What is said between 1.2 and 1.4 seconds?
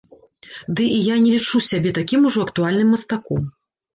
не